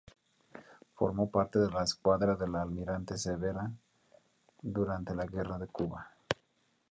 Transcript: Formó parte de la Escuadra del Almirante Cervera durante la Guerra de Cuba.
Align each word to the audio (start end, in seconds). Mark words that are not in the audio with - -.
Formó 0.95 1.29
parte 1.29 1.59
de 1.59 1.69
la 1.69 1.83
Escuadra 1.83 2.33
del 2.35 2.55
Almirante 2.55 3.19
Cervera 3.19 3.69
durante 4.59 5.13
la 5.13 5.27
Guerra 5.27 5.59
de 5.59 5.67
Cuba. 5.67 6.07